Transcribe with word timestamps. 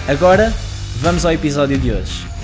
Agora, 0.07 0.53
vamos 0.97 1.25
ao 1.25 1.31
episódio 1.31 1.79
de 1.79 1.91
hoje. 1.91 2.36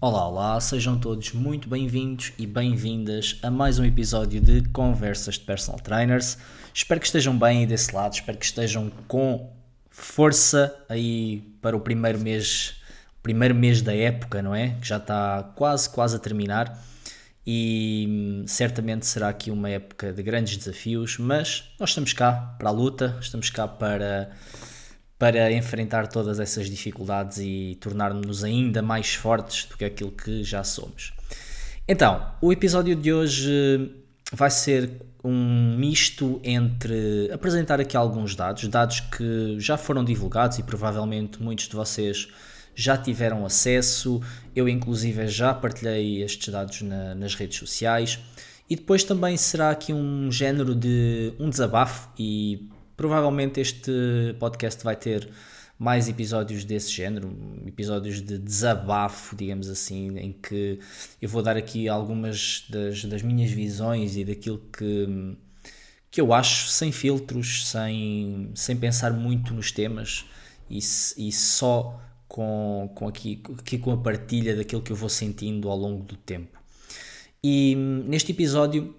Olá, 0.00 0.28
olá, 0.28 0.60
sejam 0.60 0.96
todos 0.96 1.32
muito 1.32 1.68
bem-vindos 1.68 2.32
e 2.38 2.46
bem-vindas 2.46 3.36
a 3.42 3.50
mais 3.50 3.80
um 3.80 3.84
episódio 3.84 4.40
de 4.40 4.62
Conversas 4.68 5.34
de 5.34 5.40
Personal 5.40 5.80
Trainers. 5.80 6.38
Espero 6.72 7.00
que 7.00 7.06
estejam 7.06 7.36
bem 7.36 7.58
aí 7.58 7.66
desse 7.66 7.92
lado, 7.92 8.12
espero 8.12 8.38
que 8.38 8.44
estejam 8.44 8.92
com 9.08 9.52
força 9.90 10.72
aí 10.88 11.40
para 11.60 11.76
o 11.76 11.80
primeiro 11.80 12.20
mês, 12.20 12.76
primeiro 13.24 13.56
mês 13.56 13.82
da 13.82 13.92
época, 13.92 14.40
não 14.40 14.54
é? 14.54 14.76
Que 14.80 14.86
já 14.86 14.98
está 14.98 15.42
quase, 15.56 15.90
quase 15.90 16.14
a 16.14 16.20
terminar 16.20 16.80
e 17.44 18.06
hum, 18.08 18.44
certamente 18.46 19.04
será 19.04 19.28
aqui 19.28 19.50
uma 19.50 19.68
época 19.68 20.12
de 20.12 20.22
grandes 20.22 20.56
desafios, 20.56 21.18
mas 21.18 21.72
nós 21.76 21.88
estamos 21.88 22.12
cá 22.12 22.54
para 22.56 22.68
a 22.68 22.72
luta, 22.72 23.18
estamos 23.20 23.50
cá 23.50 23.66
para 23.66 24.30
para 25.18 25.52
enfrentar 25.52 26.06
todas 26.06 26.38
essas 26.38 26.70
dificuldades 26.70 27.38
e 27.38 27.76
tornar-nos 27.80 28.44
ainda 28.44 28.80
mais 28.80 29.14
fortes 29.14 29.64
do 29.64 29.76
que 29.76 29.84
aquilo 29.84 30.12
que 30.12 30.44
já 30.44 30.62
somos. 30.62 31.12
Então, 31.86 32.30
o 32.40 32.52
episódio 32.52 32.94
de 32.94 33.12
hoje 33.12 33.90
vai 34.32 34.50
ser 34.50 34.90
um 35.24 35.76
misto 35.76 36.40
entre 36.44 37.30
apresentar 37.32 37.80
aqui 37.80 37.96
alguns 37.96 38.36
dados, 38.36 38.68
dados 38.68 39.00
que 39.00 39.56
já 39.58 39.76
foram 39.76 40.04
divulgados 40.04 40.58
e 40.58 40.62
provavelmente 40.62 41.42
muitos 41.42 41.66
de 41.66 41.74
vocês 41.74 42.28
já 42.74 42.96
tiveram 42.96 43.44
acesso, 43.44 44.22
eu 44.54 44.68
inclusive 44.68 45.26
já 45.26 45.52
partilhei 45.52 46.22
estes 46.22 46.52
dados 46.52 46.80
na, 46.82 47.12
nas 47.16 47.34
redes 47.34 47.58
sociais, 47.58 48.20
e 48.70 48.76
depois 48.76 49.02
também 49.02 49.36
será 49.36 49.70
aqui 49.70 49.92
um 49.92 50.30
género 50.30 50.76
de 50.76 51.32
um 51.40 51.50
desabafo 51.50 52.08
e 52.16 52.68
Provavelmente 52.98 53.60
este 53.60 53.92
podcast 54.40 54.82
vai 54.82 54.96
ter 54.96 55.30
mais 55.78 56.08
episódios 56.08 56.64
desse 56.64 56.90
género, 56.90 57.32
episódios 57.64 58.20
de 58.20 58.36
desabafo, 58.36 59.36
digamos 59.36 59.68
assim, 59.68 60.18
em 60.18 60.32
que 60.32 60.80
eu 61.22 61.28
vou 61.28 61.40
dar 61.40 61.56
aqui 61.56 61.88
algumas 61.88 62.64
das, 62.68 63.04
das 63.04 63.22
minhas 63.22 63.52
visões 63.52 64.16
e 64.16 64.24
daquilo 64.24 64.60
que, 64.76 65.36
que 66.10 66.20
eu 66.20 66.32
acho, 66.32 66.66
sem 66.70 66.90
filtros, 66.90 67.68
sem, 67.68 68.50
sem 68.56 68.76
pensar 68.76 69.12
muito 69.12 69.54
nos 69.54 69.70
temas 69.70 70.24
e, 70.68 70.78
e 70.78 71.30
só 71.30 72.02
com, 72.26 72.90
com, 72.96 73.06
aqui, 73.06 73.40
aqui 73.60 73.78
com 73.78 73.92
a 73.92 73.96
partilha 73.96 74.56
daquilo 74.56 74.82
que 74.82 74.90
eu 74.90 74.96
vou 74.96 75.08
sentindo 75.08 75.68
ao 75.68 75.76
longo 75.76 76.02
do 76.02 76.16
tempo. 76.16 76.58
E 77.44 77.76
neste 77.76 78.32
episódio 78.32 78.92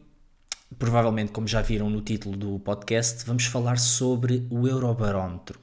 provavelmente, 0.77 1.31
como 1.31 1.47
já 1.47 1.61
viram 1.61 1.89
no 1.89 2.01
título 2.01 2.37
do 2.37 2.59
podcast, 2.59 3.25
vamos 3.25 3.45
falar 3.45 3.77
sobre 3.77 4.45
o 4.49 4.67
Eurobarómetro. 4.67 5.59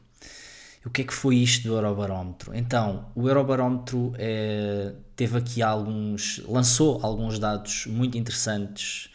O 0.84 0.90
que 0.90 1.02
é 1.02 1.04
que 1.04 1.12
foi 1.12 1.36
isto 1.36 1.68
do 1.68 1.74
Eurobarómetro? 1.74 2.54
Então, 2.54 3.06
o 3.14 3.28
Eurobarómetro 3.28 4.12
é, 4.18 4.92
teve 5.16 5.36
aqui 5.36 5.60
alguns, 5.60 6.40
lançou 6.46 7.00
alguns 7.02 7.40
dados 7.40 7.86
muito 7.86 8.16
interessantes 8.16 9.10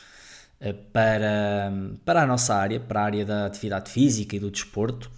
é, 0.59 0.73
para, 0.73 1.71
para 2.03 2.23
a 2.23 2.27
nossa 2.27 2.53
área, 2.55 2.77
para 2.79 3.01
a 3.01 3.05
área 3.05 3.25
da 3.25 3.45
atividade 3.45 3.89
física 3.89 4.35
e 4.35 4.39
do 4.39 4.51
desporto, 4.51 5.09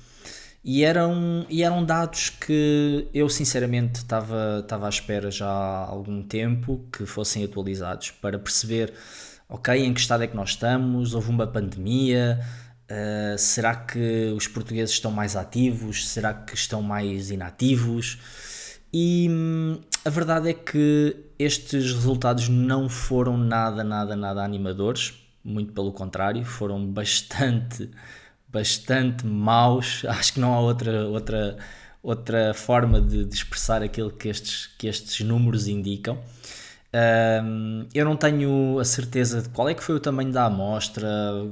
e 0.64 0.84
eram, 0.84 1.46
e 1.50 1.64
eram 1.64 1.84
dados 1.84 2.30
que 2.30 3.08
eu 3.14 3.28
sinceramente 3.28 4.00
estava 4.00 4.86
à 4.86 4.90
espera 4.90 5.30
já 5.30 5.50
há 5.50 5.86
algum 5.86 6.24
tempo 6.24 6.86
que 6.96 7.06
fossem 7.06 7.44
atualizados 7.44 8.12
para 8.12 8.40
perceber 8.40 8.94
ok, 9.54 9.86
em 9.86 9.94
que 9.94 10.00
estado 10.00 10.24
é 10.24 10.28
que 10.28 10.36
nós 10.36 10.50
estamos? 10.50 11.14
Houve 11.14 11.30
uma 11.30 11.46
pandemia? 11.46 12.40
Uh, 12.90 13.38
será 13.38 13.76
que 13.76 14.34
os 14.36 14.48
portugueses 14.48 14.96
estão 14.96 15.12
mais 15.12 15.36
ativos? 15.36 16.10
Será 16.10 16.34
que 16.34 16.56
estão 16.56 16.82
mais 16.82 17.30
inativos? 17.30 18.18
E 18.92 19.28
hum, 19.30 19.80
a 20.04 20.10
verdade 20.10 20.50
é 20.50 20.54
que 20.54 21.16
estes 21.38 21.94
resultados 21.94 22.50
não 22.50 22.90
foram 22.90 23.38
nada, 23.38 23.84
nada, 23.84 24.16
nada 24.16 24.44
animadores, 24.44 25.14
muito 25.44 25.72
pelo 25.72 25.92
contrário, 25.92 26.44
foram 26.44 26.84
bastante, 26.92 27.92
bastante 28.50 29.24
maus. 29.24 30.04
Acho 30.06 30.34
que 30.34 30.40
não 30.40 30.52
há 30.56 30.60
outra, 30.60 31.08
outra, 31.08 31.58
outra 32.02 32.54
forma 32.56 33.00
de, 33.00 33.24
de 33.24 33.36
expressar 33.36 33.84
aquilo 33.84 34.10
que 34.10 34.30
estes, 34.30 34.66
que 34.80 34.88
estes 34.88 35.24
números 35.24 35.68
indicam. 35.68 36.20
Um, 36.96 37.88
eu 37.92 38.06
não 38.06 38.16
tenho 38.16 38.78
a 38.78 38.86
certeza 38.86 39.42
de 39.42 39.50
qual 39.50 39.68
é 39.68 39.74
que 39.74 39.84
foi 39.84 39.96
o 39.96 40.00
tamanho 40.00 40.32
da 40.32 40.46
amostra, 40.46 41.10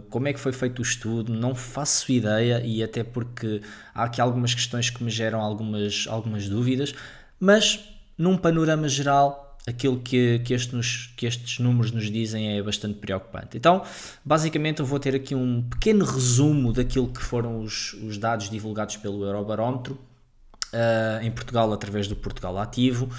como 0.09 0.27
é 0.27 0.33
que 0.33 0.39
foi 0.39 0.51
feito 0.51 0.79
o 0.79 0.81
estudo, 0.83 1.33
não 1.33 1.55
faço 1.55 2.11
ideia 2.11 2.61
e 2.63 2.83
até 2.83 3.03
porque 3.03 3.61
há 3.93 4.03
aqui 4.03 4.21
algumas 4.21 4.53
questões 4.53 4.91
que 4.91 5.03
me 5.03 5.09
geram 5.09 5.41
algumas, 5.41 6.05
algumas 6.07 6.47
dúvidas, 6.47 6.93
mas 7.39 7.79
num 8.15 8.37
panorama 8.37 8.87
geral, 8.87 9.57
aquilo 9.67 9.99
que, 9.99 10.39
que, 10.39 10.53
estes, 10.53 11.11
que 11.17 11.25
estes 11.25 11.57
números 11.57 11.91
nos 11.91 12.11
dizem 12.11 12.57
é 12.57 12.61
bastante 12.61 12.99
preocupante. 12.99 13.57
Então, 13.57 13.83
basicamente, 14.23 14.79
eu 14.79 14.85
vou 14.85 14.99
ter 14.99 15.15
aqui 15.15 15.33
um 15.33 15.63
pequeno 15.63 16.05
resumo 16.05 16.71
daquilo 16.71 17.07
que 17.07 17.21
foram 17.21 17.61
os, 17.61 17.93
os 17.93 18.19
dados 18.19 18.47
divulgados 18.47 18.97
pelo 18.97 19.23
Eurobarómetro 19.25 19.99
uh, 20.73 21.23
em 21.23 21.31
Portugal 21.31 21.71
através 21.73 22.07
do 22.07 22.15
Portugal 22.15 22.57
Ativo. 22.57 23.09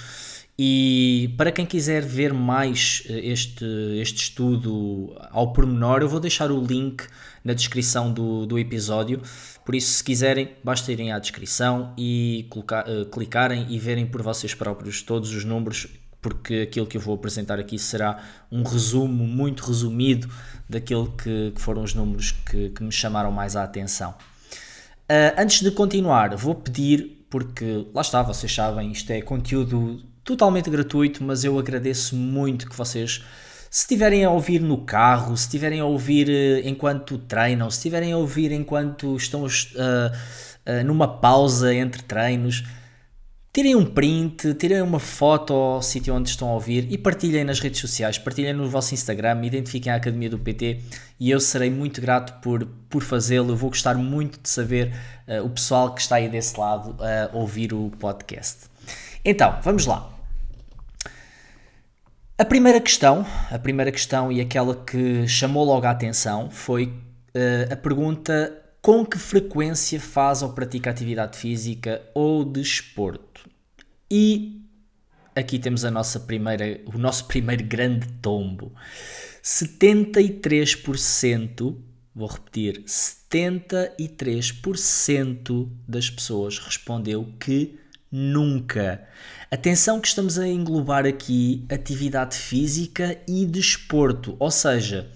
E 0.59 1.35
para 1.39 1.51
quem 1.51 1.65
quiser 1.65 2.03
ver 2.03 2.35
mais 2.35 3.03
eh, 3.09 3.21
este, 3.25 3.65
este 4.01 4.25
estudo 4.25 5.17
ao 5.31 5.53
pormenor, 5.53 6.03
eu 6.03 6.09
vou 6.09 6.21
deixar 6.21 6.51
o 6.51 6.63
link 6.63 7.05
na 7.43 7.55
descrição 7.55 8.13
do, 8.13 8.47
do 8.47 8.59
episódio. 8.59 9.23
Por 9.65 9.75
isso, 9.75 9.93
se 9.93 10.05
quiserem, 10.05 10.51
basta 10.63 10.93
irem 10.93 11.11
à 11.11 11.19
descrição 11.19 11.95
e 11.97 12.47
colocar, 12.51 12.87
uh, 12.89 13.07
clicarem 13.07 13.67
e 13.71 13.79
verem 13.79 14.07
por 14.07 14.23
vocês 14.23 14.55
próprios 14.55 15.03
todos 15.03 15.33
os 15.35 15.45
números, 15.45 15.89
porque 16.21 16.67
aquilo 16.69 16.87
que 16.87 16.97
eu 16.97 17.01
vou 17.01 17.15
apresentar 17.15 17.59
aqui 17.59 17.79
será 17.79 18.23
um 18.51 18.63
resumo 18.63 19.27
muito 19.27 19.65
resumido 19.65 20.29
daquilo 20.69 21.13
que, 21.13 21.53
que 21.55 21.61
foram 21.61 21.83
os 21.83 21.95
números 21.95 22.33
que, 22.33 22.71
que, 22.71 22.83
me 22.83 22.93
chamaram 22.93 23.33
mais 23.33 23.57
a 23.57 23.65
atenção. 23.65 24.11
Uh, 24.11 25.35
antes 25.39 25.63
de 25.63 25.71
continuar, 25.71 26.37
vou 26.37 26.55
pedir, 26.55 27.25
porque 27.31 27.87
lá 27.95 28.03
está, 28.03 28.23
vocês 28.23 28.53
sabem, 28.53 28.93
isto 28.93 29.11
é 29.11 29.23
conteúdo 29.23 30.12
totalmente 30.25 30.71
gratuito, 30.71 31.23
mas 31.23 31.45
eu 31.45 31.59
agradeço 31.59 32.15
muito 32.17 32.69
que 32.69 32.77
vocês, 32.77 33.25
se 33.71 33.81
estiverem 33.81 34.25
a 34.25 34.31
ouvir 34.31 34.61
no 34.61 34.79
carro, 34.79 35.37
se 35.37 35.45
estiverem 35.45 35.81
a 35.81 35.85
ouvir 35.85 36.29
uh, 36.29 36.69
enquanto 36.69 37.19
treinam, 37.19 37.71
se 37.71 37.79
estiverem 37.79 38.13
a 38.13 38.19
ouvir 38.19 38.53
enquanto 38.53 39.17
estão 39.17 39.45
uh, 39.45 39.47
uh, 39.47 40.85
numa 40.85 41.09
pausa 41.09 41.75
entre 41.75 42.03
treinos, 42.03 42.65
tirem 43.53 43.75
um 43.75 43.85
print, 43.85 44.55
tirem 44.55 44.81
uma 44.81 45.01
foto 45.01 45.53
ao 45.53 45.83
sítio 45.83 46.15
onde 46.15 46.31
estão 46.31 46.49
a 46.49 46.55
ouvir 46.55 46.87
e 46.91 46.97
partilhem 46.97 47.45
nas 47.45 47.61
redes 47.61 47.81
sociais, 47.81 48.17
partilhem 48.17 48.53
no 48.53 48.69
vosso 48.69 48.95
Instagram, 48.95 49.45
identifiquem 49.45 49.93
a 49.93 49.97
Academia 49.97 50.31
do 50.31 50.39
PT 50.39 50.81
e 51.19 51.31
eu 51.31 51.41
serei 51.41 51.71
muito 51.71 52.01
grato 52.01 52.41
por, 52.41 52.67
por 52.89 53.03
fazê-lo. 53.03 53.57
Vou 53.57 53.71
gostar 53.71 53.95
muito 53.97 54.41
de 54.41 54.49
saber 54.49 54.95
o 55.45 55.51
pessoal 55.51 55.95
que 55.95 56.01
está 56.01 56.17
aí 56.17 56.31
desse 56.31 56.59
lado 56.59 56.97
a 57.03 57.37
ouvir 57.37 57.75
o 57.75 57.91
podcast. 57.99 58.72
Então, 59.25 59.61
vamos 59.63 59.87
lá. 59.87 60.11
A 62.37 62.45
primeira 62.45 62.81
questão, 62.81 63.25
a 63.51 63.59
primeira 63.59 63.91
questão 63.93 64.33
e 64.33 64.41
aquela 64.41 64.75
que 64.75 65.29
chamou 65.29 65.65
logo 65.65 65.87
a 65.87 65.91
atenção 65.91 66.51
foi 66.51 66.87
uh, 66.87 67.73
a 67.73 67.77
pergunta 67.77 68.59
com 68.81 69.07
que 69.07 69.17
frequência 69.17 70.01
faz 70.01 70.43
ou 70.43 70.53
pratica 70.53 70.91
atividade 70.91 71.39
física 71.39 72.03
ou 72.15 72.45
desporto? 72.45 73.49
E 74.11 74.61
aqui 75.37 75.57
temos 75.59 75.85
a 75.85 75.91
nossa 75.91 76.19
primeira, 76.19 76.81
o 76.93 76.99
nosso 76.99 77.27
primeiro 77.29 77.65
grande 77.65 78.09
tombo. 78.21 78.73
73% 79.41 81.77
vou 82.15 82.29
repetir, 82.29 82.85
73% 82.85 85.71
das 85.89 86.11
pessoas 86.11 86.59
respondeu 86.59 87.33
que 87.41 87.81
nunca. 88.13 89.03
Atenção 89.51 90.01
que 90.01 90.09
estamos 90.09 90.39
a 90.39 90.47
englobar 90.47 91.07
aqui 91.07 91.65
atividade 91.71 92.37
física 92.37 93.19
e 93.27 93.47
desporto, 93.47 94.37
ou 94.39 94.51
seja, 94.51 95.11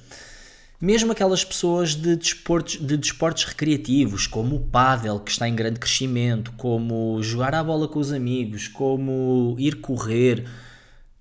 mesmo 0.81 1.13
aquelas 1.13 1.45
pessoas 1.45 1.95
de 1.95 2.17
desportos, 2.17 2.79
de 2.79 2.97
desportos 2.97 3.45
recreativos, 3.45 4.27
como 4.27 4.57
o 4.57 4.61
pádel, 4.61 5.21
que 5.21 5.31
está 5.31 5.47
em 5.47 5.55
grande 5.55 5.79
crescimento, 5.79 6.53
como 6.53 7.23
jogar 7.23 7.55
a 7.55 7.63
bola 7.63 7.87
com 7.87 7.99
os 7.99 8.13
amigos, 8.13 8.67
como 8.69 9.55
ir 9.59 9.77
correr, 9.77 10.47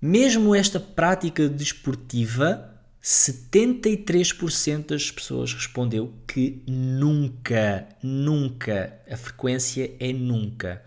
mesmo 0.00 0.54
esta 0.54 0.78
prática 0.78 1.48
desportiva, 1.48 2.72
73% 3.02 4.86
das 4.88 5.10
pessoas 5.10 5.54
respondeu 5.54 6.12
que 6.26 6.62
nunca, 6.66 7.86
nunca, 8.02 8.98
a 9.10 9.16
frequência 9.16 9.94
é 10.00 10.12
nunca. 10.12 10.82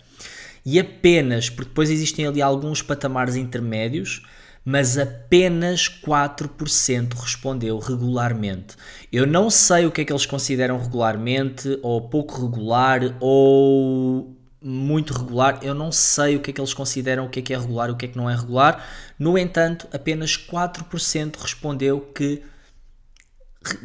E 0.71 0.79
apenas, 0.79 1.49
porque 1.49 1.69
depois 1.69 1.89
existem 1.89 2.27
ali 2.27 2.43
alguns 2.43 2.83
patamares 2.83 3.35
intermédios, 3.35 4.21
mas 4.63 4.99
apenas 4.99 5.89
4% 5.89 7.15
respondeu 7.15 7.79
regularmente. 7.79 8.75
Eu 9.11 9.25
não 9.25 9.49
sei 9.49 9.87
o 9.87 9.91
que 9.91 10.01
é 10.01 10.05
que 10.05 10.13
eles 10.13 10.27
consideram 10.27 10.79
regularmente, 10.79 11.79
ou 11.81 12.07
pouco 12.07 12.45
regular, 12.45 13.17
ou 13.19 14.37
muito 14.61 15.11
regular. 15.11 15.57
Eu 15.63 15.73
não 15.73 15.91
sei 15.91 16.35
o 16.35 16.39
que 16.39 16.51
é 16.51 16.53
que 16.53 16.61
eles 16.61 16.75
consideram 16.75 17.25
o 17.25 17.29
que 17.29 17.39
é 17.39 17.41
que 17.41 17.51
é 17.51 17.57
regular 17.57 17.89
o 17.89 17.95
que 17.95 18.05
é 18.05 18.07
que 18.07 18.17
não 18.17 18.29
é 18.29 18.35
regular. 18.35 18.85
No 19.17 19.39
entanto, 19.39 19.87
apenas 19.91 20.37
4% 20.37 21.35
respondeu 21.35 21.99
que 21.99 22.43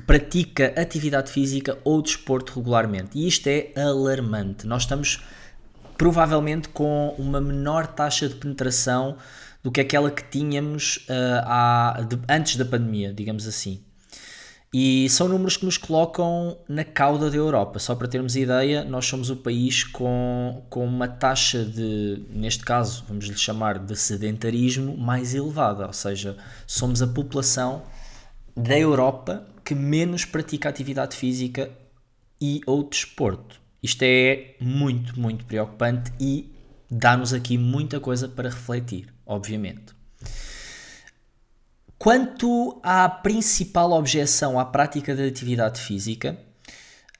pratica 0.07 0.75
atividade 0.77 1.33
física 1.33 1.79
ou 1.83 2.03
desporto 2.03 2.53
regularmente. 2.59 3.19
E 3.19 3.27
isto 3.27 3.47
é 3.47 3.73
alarmante. 3.75 4.67
Nós 4.67 4.83
estamos 4.83 5.23
provavelmente 5.96 6.69
com 6.69 7.14
uma 7.19 7.41
menor 7.41 7.87
taxa 7.87 8.29
de 8.29 8.35
penetração 8.35 9.17
do 9.62 9.70
que 9.70 9.81
aquela 9.81 10.11
que 10.11 10.23
tínhamos 10.23 11.06
uh, 11.08 12.05
de, 12.05 12.19
antes 12.29 12.56
da 12.56 12.64
pandemia, 12.64 13.12
digamos 13.12 13.46
assim. 13.46 13.82
E 14.76 15.08
são 15.08 15.29
números 15.29 15.56
que 15.56 15.64
nos 15.64 15.79
colocam 15.79 16.58
na 16.69 16.82
cauda 16.85 17.31
da 17.31 17.37
Europa. 17.37 17.79
Só 17.79 17.94
para 17.94 18.08
termos 18.08 18.35
ideia, 18.35 18.82
nós 18.82 19.06
somos 19.06 19.31
o 19.31 19.37
país 19.37 19.85
com, 19.85 20.64
com 20.69 20.85
uma 20.85 21.06
taxa 21.06 21.64
de, 21.64 22.25
neste 22.31 22.64
caso, 22.64 23.05
vamos 23.06 23.26
lhe 23.26 23.37
chamar 23.37 23.79
de 23.79 23.94
sedentarismo 23.94 24.96
mais 24.96 25.32
elevada. 25.32 25.87
Ou 25.87 25.93
seja, 25.93 26.37
somos 26.67 27.00
a 27.00 27.06
população 27.06 27.85
da 28.56 28.76
Europa 28.76 29.46
que 29.64 29.76
menos 29.76 30.25
pratica 30.25 30.69
atividade 30.69 31.17
física 31.17 31.70
e 32.41 32.61
ou 32.67 32.82
desporto. 32.82 33.64
Isto 33.85 34.03
é 34.03 34.55
muito, 34.59 35.21
muito 35.21 35.45
preocupante 35.45 36.11
e 36.19 36.51
dá-nos 36.91 37.35
aqui 37.35 37.59
muita 37.59 38.01
coisa 38.01 38.27
para 38.27 38.49
refletir, 38.49 39.13
obviamente. 39.27 39.93
Quanto 41.99 42.81
à 42.83 43.07
principal 43.11 43.93
objeção 43.93 44.59
à 44.59 44.65
prática 44.65 45.15
da 45.15 45.25
atividade 45.25 45.83
física, 45.83 46.39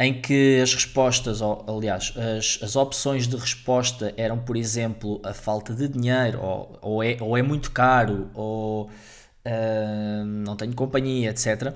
em 0.01 0.23
que 0.23 0.59
as 0.63 0.73
respostas, 0.73 1.41
aliás, 1.43 2.15
as, 2.17 2.59
as 2.63 2.77
opções 2.77 3.29
de 3.29 3.37
resposta 3.37 4.15
eram, 4.17 4.39
por 4.39 4.57
exemplo, 4.57 5.21
a 5.23 5.35
falta 5.35 5.75
de 5.75 5.87
dinheiro, 5.87 6.41
ou, 6.41 6.79
ou, 6.81 7.03
é, 7.03 7.19
ou 7.21 7.37
é 7.37 7.43
muito 7.43 7.73
caro, 7.73 8.31
ou 8.33 8.87
uh, 8.87 10.25
não 10.25 10.57
tenho 10.57 10.75
companhia, 10.75 11.29
etc. 11.29 11.75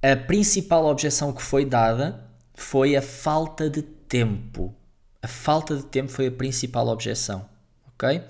A 0.00 0.14
principal 0.14 0.86
objeção 0.86 1.32
que 1.32 1.42
foi 1.42 1.64
dada 1.64 2.24
foi 2.54 2.94
a 2.96 3.02
falta 3.02 3.68
de 3.68 3.82
tempo. 4.14 4.72
A 5.20 5.26
falta 5.26 5.74
de 5.74 5.84
tempo 5.86 6.08
foi 6.08 6.28
a 6.28 6.30
principal 6.30 6.86
objeção, 6.86 7.44
ok? 7.88 8.22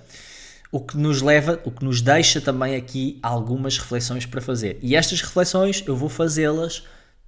O 0.72 0.80
que 0.80 0.96
nos 0.96 1.20
leva, 1.20 1.60
o 1.62 1.70
que 1.70 1.84
nos 1.84 2.00
deixa 2.00 2.40
também 2.40 2.74
aqui 2.74 3.18
algumas 3.22 3.76
reflexões 3.76 4.24
para 4.24 4.40
fazer. 4.40 4.78
E 4.80 4.96
estas 4.96 5.20
reflexões 5.20 5.84
eu 5.86 5.94
vou 5.94 6.08
fazê-las 6.08 6.84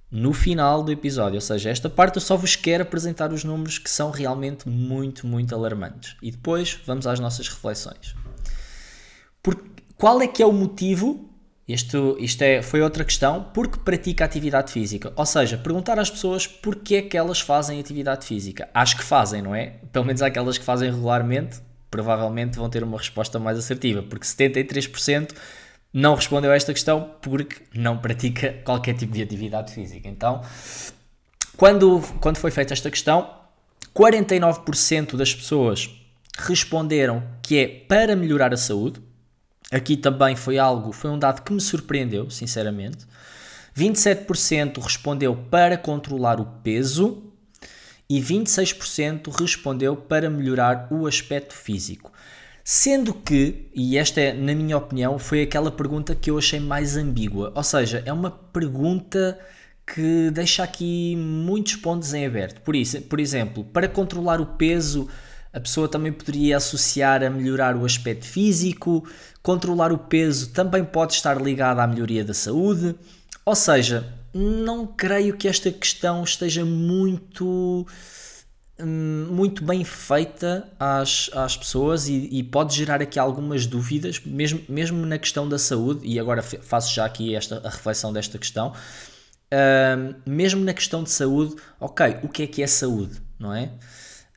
no 0.09 0.33
final 0.33 0.81
do 0.81 0.91
episódio, 0.91 1.35
ou 1.35 1.41
seja, 1.41 1.69
esta 1.69 1.87
parte 1.87 2.15
eu 2.15 2.21
só 2.21 2.35
vos 2.35 2.55
quero 2.55 2.81
apresentar 2.81 3.31
os 3.31 3.43
números 3.43 3.77
que 3.77 3.91
são 3.91 4.09
realmente 4.09 4.67
muito, 4.67 5.27
muito 5.27 5.53
alarmantes. 5.53 6.15
E 6.19 6.31
depois 6.31 6.79
vamos 6.83 7.05
às 7.05 7.19
nossas 7.19 7.47
reflexões. 7.47 8.15
Por, 9.43 9.55
qual 9.95 10.19
é 10.19 10.27
que 10.27 10.41
é 10.41 10.45
o 10.47 10.51
motivo? 10.51 11.26
Isto, 11.67 12.15
isto 12.19 12.41
é, 12.41 12.61
foi 12.61 12.81
outra 12.81 13.03
questão, 13.03 13.43
porque 13.53 13.79
pratica 13.79 14.23
atividade 14.23 14.71
física. 14.71 15.11
Ou 15.15 15.25
seja, 15.25 15.57
perguntar 15.57 15.99
às 15.99 16.09
pessoas 16.09 16.47
porque 16.47 16.95
é 16.95 17.01
que 17.01 17.17
elas 17.17 17.41
fazem 17.41 17.79
atividade 17.79 18.25
física. 18.25 18.69
Acho 18.73 18.95
que 18.97 19.03
fazem, 19.03 19.41
não 19.41 19.53
é? 19.53 19.73
Pelo 19.91 20.05
menos 20.05 20.21
aquelas 20.21 20.57
que 20.57 20.63
fazem 20.63 20.89
regularmente, 20.89 21.59
provavelmente 21.91 22.57
vão 22.57 22.69
ter 22.69 22.83
uma 22.83 22.97
resposta 22.97 23.37
mais 23.37 23.57
assertiva, 23.57 24.01
porque 24.01 24.25
73% 24.25 25.33
não 25.91 26.15
respondeu 26.15 26.51
a 26.51 26.55
esta 26.55 26.73
questão 26.73 27.11
porque 27.21 27.57
não 27.73 27.97
pratica 27.97 28.53
qualquer 28.63 28.93
tipo 28.93 29.13
de 29.13 29.21
atividade 29.21 29.73
física. 29.73 30.07
Então, 30.07 30.41
quando, 31.57 32.01
quando 32.21 32.37
foi 32.37 32.51
feita 32.51 32.73
esta 32.73 32.89
questão, 32.89 33.29
49% 33.93 35.17
das 35.17 35.33
pessoas 35.33 35.89
responderam 36.37 37.23
que 37.41 37.57
é 37.57 37.67
para 37.67 38.15
melhorar 38.15 38.53
a 38.53 38.57
saúde. 38.57 39.01
Aqui 39.71 39.97
também 39.97 40.35
foi 40.35 40.57
algo, 40.57 40.91
foi 40.91 41.11
um 41.11 41.19
dado 41.19 41.41
que 41.41 41.51
me 41.51 41.59
surpreendeu, 41.59 42.29
sinceramente. 42.29 43.05
27% 43.77 44.81
respondeu 44.81 45.35
para 45.35 45.77
controlar 45.77 46.39
o 46.39 46.45
peso 46.63 47.23
e 48.09 48.21
26% 48.21 49.29
respondeu 49.37 49.95
para 49.95 50.29
melhorar 50.29 50.87
o 50.89 51.05
aspecto 51.05 51.53
físico. 51.53 52.11
Sendo 52.63 53.13
que, 53.13 53.69
e 53.73 53.97
esta 53.97 54.19
é, 54.19 54.33
na 54.33 54.53
minha 54.53 54.77
opinião, 54.77 55.17
foi 55.19 55.43
aquela 55.43 55.71
pergunta 55.71 56.15
que 56.15 56.29
eu 56.29 56.37
achei 56.37 56.59
mais 56.59 56.97
ambígua, 56.97 57.51
ou 57.55 57.63
seja, 57.63 58.03
é 58.05 58.11
uma 58.11 58.31
pergunta 58.31 59.39
que 59.85 60.29
deixa 60.31 60.63
aqui 60.63 61.15
muitos 61.15 61.77
pontos 61.77 62.13
em 62.13 62.25
aberto. 62.25 62.61
Por, 62.61 62.75
isso, 62.75 63.01
por 63.03 63.21
exemplo, 63.21 63.63
para 63.63 63.87
controlar 63.87 64.41
o 64.41 64.45
peso, 64.45 65.07
a 65.57 65.59
pessoa 65.59 65.87
também 65.87 66.13
poderia 66.13 66.55
associar 66.57 67.23
a 67.23 67.31
melhorar 67.31 67.75
o 67.75 67.83
aspecto 67.83 68.27
físico, 68.27 69.03
controlar 69.41 69.91
o 69.91 69.97
peso 69.97 70.51
também 70.51 70.85
pode 70.85 71.13
estar 71.13 71.41
ligado 71.41 71.79
à 71.79 71.87
melhoria 71.87 72.23
da 72.23 72.33
saúde, 72.33 72.93
ou 73.43 73.55
seja, 73.55 74.07
não 74.31 74.85
creio 74.85 75.35
que 75.35 75.47
esta 75.47 75.71
questão 75.71 76.23
esteja 76.23 76.63
muito 76.63 77.87
hum, 78.79 79.29
muito 79.31 79.63
bem 79.63 79.83
feita 79.83 80.69
às, 80.79 81.31
às 81.33 81.57
pessoas 81.57 82.07
e, 82.07 82.29
e, 82.31 82.43
pode 82.43 82.75
gerar 82.75 83.01
aqui 83.01 83.17
algumas 83.17 83.65
dúvidas, 83.65 84.21
mesmo, 84.23 84.61
mesmo 84.69 85.03
na 85.07 85.17
questão 85.17 85.49
da 85.49 85.57
saúde, 85.57 86.05
e 86.05 86.19
agora 86.19 86.43
faço 86.43 86.93
já 86.93 87.03
aqui 87.03 87.33
esta, 87.33 87.61
a 87.65 87.69
reflexão 87.71 88.13
desta 88.13 88.37
questão, 88.37 88.73
uh, 88.73 90.15
mesmo 90.23 90.63
na 90.63 90.73
questão 90.73 91.01
de 91.01 91.09
saúde, 91.09 91.55
ok, 91.79 92.17
o 92.21 92.29
que 92.29 92.43
é 92.43 92.47
que 92.47 92.61
é 92.61 92.67
saúde, 92.67 93.19
não 93.39 93.51
é? 93.51 93.71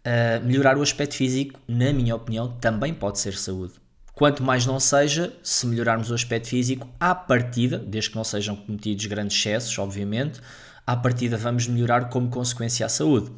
Uh, 0.00 0.44
melhorar 0.44 0.78
o 0.78 0.82
aspecto 0.82 1.14
físico, 1.14 1.60
na 1.68 1.92
minha 1.92 2.14
opinião, 2.14 2.48
também 2.60 2.94
pode 2.94 3.18
ser 3.18 3.34
saúde. 3.34 3.74
Quanto 4.14 4.42
mais 4.42 4.66
não 4.66 4.80
seja, 4.80 5.32
se 5.42 5.66
melhorarmos 5.66 6.10
o 6.10 6.14
aspecto 6.14 6.48
físico, 6.48 6.88
à 6.98 7.14
partida, 7.14 7.78
desde 7.78 8.10
que 8.10 8.16
não 8.16 8.24
sejam 8.24 8.56
cometidos 8.56 9.06
grandes 9.06 9.36
excessos, 9.36 9.78
obviamente, 9.78 10.40
à 10.86 10.96
partida 10.96 11.36
vamos 11.36 11.66
melhorar 11.66 12.08
como 12.08 12.28
consequência 12.28 12.84
a 12.84 12.88
saúde. 12.88 13.30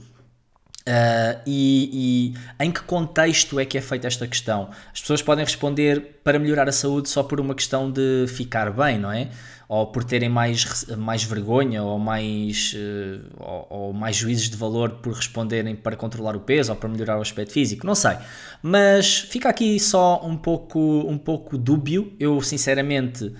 Uh, 0.82 1.38
e, 1.46 2.34
e, 2.58 2.64
em 2.64 2.72
que 2.72 2.82
contexto 2.82 3.60
é 3.60 3.64
que 3.64 3.78
é 3.78 3.80
feita 3.80 4.08
esta 4.08 4.26
questão? 4.26 4.68
As 4.92 5.00
pessoas 5.00 5.22
podem 5.22 5.44
responder 5.44 6.20
para 6.24 6.38
melhorar 6.40 6.68
a 6.68 6.72
saúde 6.72 7.08
só 7.08 7.22
por 7.22 7.40
uma 7.40 7.54
questão 7.54 7.90
de 7.90 8.26
ficar 8.28 8.70
bem, 8.72 8.98
não 8.98 9.12
é? 9.12 9.28
Ou 9.68 9.86
por 9.86 10.02
terem 10.02 10.28
mais, 10.28 10.84
mais 10.96 11.22
vergonha 11.22 11.82
ou 11.84 11.98
mais, 11.98 12.74
uh, 12.74 13.20
ou, 13.38 13.66
ou, 13.70 13.92
mais 13.92 14.16
juízes 14.16 14.50
de 14.50 14.56
valor 14.56 14.90
por 15.02 15.14
responderem 15.14 15.76
para 15.76 15.94
controlar 15.94 16.34
o 16.34 16.40
peso 16.40 16.72
ou 16.72 16.76
para 16.76 16.88
melhorar 16.88 17.16
o 17.16 17.22
aspecto 17.22 17.52
físico, 17.52 17.86
não 17.86 17.94
sei. 17.94 18.16
Mas 18.60 19.20
fica 19.20 19.48
aqui 19.48 19.78
só 19.78 20.20
um 20.24 20.36
pouco, 20.36 20.78
um 20.80 21.16
pouco 21.16 21.56
dúbio. 21.56 22.12
Eu, 22.18 22.42
sinceramente, 22.42 23.32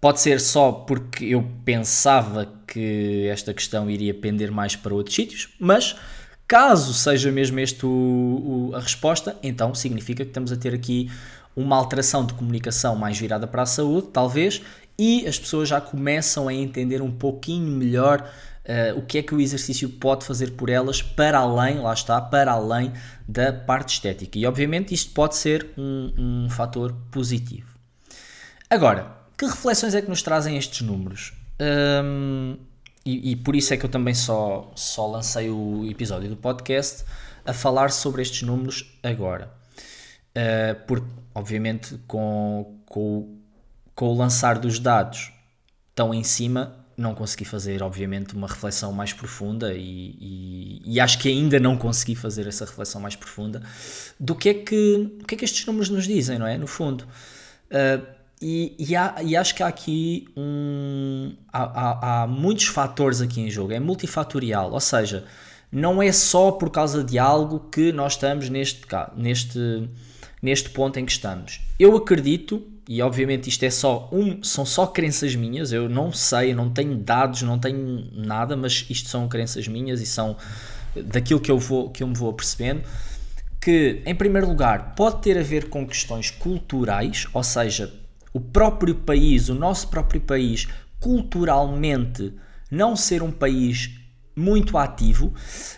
pode 0.00 0.20
ser 0.20 0.40
só 0.40 0.72
porque 0.72 1.26
eu 1.26 1.48
pensava 1.64 2.52
que 2.66 3.28
esta 3.28 3.54
questão 3.54 3.88
iria 3.88 4.12
pender 4.12 4.50
mais 4.50 4.74
para 4.74 4.92
outros 4.92 5.14
sítios, 5.14 5.48
mas 5.60 5.96
Caso 6.52 6.92
seja 6.92 7.32
mesmo 7.32 7.58
este 7.60 7.86
o, 7.86 7.88
o, 7.88 8.76
a 8.76 8.80
resposta, 8.80 9.38
então 9.42 9.74
significa 9.74 10.22
que 10.22 10.28
estamos 10.28 10.52
a 10.52 10.56
ter 10.56 10.74
aqui 10.74 11.10
uma 11.56 11.74
alteração 11.74 12.26
de 12.26 12.34
comunicação 12.34 12.94
mais 12.94 13.18
virada 13.18 13.46
para 13.46 13.62
a 13.62 13.64
saúde, 13.64 14.08
talvez, 14.08 14.60
e 14.98 15.26
as 15.26 15.38
pessoas 15.38 15.70
já 15.70 15.80
começam 15.80 16.48
a 16.48 16.52
entender 16.52 17.00
um 17.00 17.10
pouquinho 17.10 17.74
melhor 17.74 18.20
uh, 18.20 18.98
o 18.98 19.00
que 19.00 19.16
é 19.16 19.22
que 19.22 19.34
o 19.34 19.40
exercício 19.40 19.88
pode 19.88 20.26
fazer 20.26 20.50
por 20.50 20.68
elas 20.68 21.00
para 21.00 21.38
além, 21.38 21.78
lá 21.78 21.94
está, 21.94 22.20
para 22.20 22.52
além 22.52 22.92
da 23.26 23.50
parte 23.50 23.94
estética. 23.94 24.38
E 24.38 24.44
obviamente 24.44 24.92
isto 24.92 25.14
pode 25.14 25.36
ser 25.36 25.70
um, 25.78 26.12
um 26.18 26.50
fator 26.50 26.94
positivo. 27.10 27.78
Agora, 28.68 29.10
que 29.38 29.46
reflexões 29.46 29.94
é 29.94 30.02
que 30.02 30.08
nos 30.10 30.22
trazem 30.22 30.58
estes 30.58 30.82
números? 30.86 31.32
Um, 31.58 32.58
e, 33.04 33.32
e, 33.32 33.36
por 33.36 33.56
isso 33.56 33.74
é 33.74 33.76
que 33.76 33.84
eu 33.84 33.90
também 33.90 34.14
só, 34.14 34.70
só 34.76 35.06
lancei 35.06 35.50
o 35.50 35.84
episódio 35.90 36.28
do 36.28 36.36
podcast 36.36 37.04
a 37.44 37.52
falar 37.52 37.90
sobre 37.90 38.22
estes 38.22 38.42
números 38.42 38.98
agora. 39.02 39.52
Uh, 40.30 40.86
porque, 40.86 41.06
obviamente, 41.34 41.98
com, 42.06 42.80
com, 42.86 43.38
com 43.94 44.06
o 44.06 44.16
lançar 44.16 44.58
dos 44.58 44.78
dados 44.78 45.32
tão 45.94 46.14
em 46.14 46.22
cima, 46.22 46.82
não 46.96 47.14
consegui 47.14 47.44
fazer, 47.44 47.82
obviamente, 47.82 48.34
uma 48.34 48.46
reflexão 48.46 48.92
mais 48.92 49.12
profunda 49.12 49.74
e, 49.74 50.16
e, 50.20 50.82
e, 50.84 51.00
acho 51.00 51.18
que 51.18 51.28
ainda 51.28 51.58
não 51.58 51.76
consegui 51.76 52.14
fazer 52.14 52.46
essa 52.46 52.64
reflexão 52.64 53.00
mais 53.00 53.16
profunda 53.16 53.62
do 54.18 54.34
que 54.34 54.48
é 54.48 54.54
que, 54.54 55.18
que, 55.26 55.34
é 55.34 55.38
que 55.38 55.44
estes 55.44 55.66
números 55.66 55.90
nos 55.90 56.06
dizem, 56.06 56.38
não 56.38 56.46
é? 56.46 56.56
No 56.56 56.66
fundo. 56.66 57.06
Uh, 57.70 58.21
e, 58.42 58.74
e, 58.78 58.96
há, 58.96 59.14
e, 59.22 59.36
acho 59.36 59.54
que 59.54 59.62
há 59.62 59.68
aqui 59.68 60.26
um. 60.36 61.32
Há, 61.52 61.62
há, 61.62 62.22
há, 62.22 62.26
muitos 62.26 62.66
fatores 62.66 63.20
aqui 63.20 63.40
em 63.40 63.48
jogo, 63.48 63.72
é 63.72 63.78
multifatorial, 63.78 64.72
ou 64.72 64.80
seja, 64.80 65.24
não 65.70 66.02
é 66.02 66.10
só 66.10 66.50
por 66.50 66.68
causa 66.70 67.04
de 67.04 67.18
algo 67.18 67.60
que 67.70 67.92
nós 67.92 68.14
estamos 68.14 68.48
neste, 68.48 68.82
neste, 69.16 69.88
neste 70.42 70.70
ponto 70.70 70.98
em 70.98 71.06
que 71.06 71.12
estamos. 71.12 71.60
Eu 71.78 71.96
acredito 71.96 72.66
e 72.88 73.00
obviamente 73.00 73.48
isto 73.48 73.62
é 73.62 73.70
só 73.70 74.08
um, 74.12 74.42
são 74.42 74.66
só 74.66 74.86
crenças 74.88 75.36
minhas, 75.36 75.72
eu 75.72 75.88
não 75.88 76.12
sei, 76.12 76.52
não 76.52 76.68
tenho 76.68 76.96
dados, 76.96 77.42
não 77.42 77.58
tenho 77.58 78.08
nada, 78.12 78.56
mas 78.56 78.84
isto 78.90 79.08
são 79.08 79.28
crenças 79.28 79.68
minhas 79.68 80.00
e 80.00 80.06
são 80.06 80.36
daquilo 80.96 81.38
que 81.40 81.50
eu 81.50 81.58
vou 81.58 81.90
que 81.90 82.02
eu 82.02 82.08
me 82.08 82.14
vou 82.14 82.28
apercebendo 82.28 82.82
que 83.60 84.02
em 84.04 84.14
primeiro 84.14 84.48
lugar 84.48 84.94
pode 84.96 85.22
ter 85.22 85.38
a 85.38 85.42
ver 85.42 85.68
com 85.68 85.86
questões 85.86 86.32
culturais, 86.32 87.28
ou 87.32 87.44
seja, 87.44 88.01
o 88.32 88.40
próprio 88.40 88.94
país, 88.94 89.48
o 89.48 89.54
nosso 89.54 89.88
próprio 89.88 90.20
país 90.20 90.68
culturalmente 90.98 92.34
não 92.70 92.96
ser 92.96 93.22
um 93.22 93.30
país 93.30 93.98
muito 94.34 94.78
ativo 94.78 95.34